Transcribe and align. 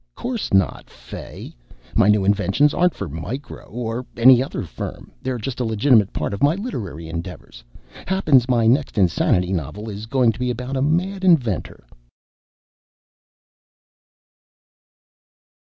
"'Course 0.15 0.51
not, 0.51 0.89
Fay. 0.89 1.53
My 1.93 2.07
new 2.09 2.25
inventions 2.25 2.73
aren't 2.73 2.95
for 2.95 3.07
Micro 3.07 3.65
or 3.65 4.03
any 4.17 4.41
other 4.41 4.63
firm. 4.63 5.11
They're 5.21 5.37
just 5.37 5.59
a 5.59 5.63
legitimate 5.63 6.11
part 6.11 6.33
of 6.33 6.41
my 6.41 6.55
literary 6.55 7.07
endeavors. 7.07 7.63
Happens 8.07 8.49
my 8.49 8.65
next 8.65 8.97
insanity 8.97 9.53
novel 9.53 9.91
is 9.91 10.07
goin' 10.07 10.31
to 10.31 10.39
be 10.39 10.49
about 10.49 10.75
a 10.75 10.81
mad 10.81 11.23
inventor." 11.23 11.85